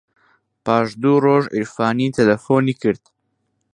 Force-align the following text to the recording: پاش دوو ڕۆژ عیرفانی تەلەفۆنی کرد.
پاش 0.65 0.87
دوو 1.01 1.17
ڕۆژ 1.25 1.43
عیرفانی 1.55 2.07
تەلەفۆنی 2.15 2.73
کرد. 2.81 3.03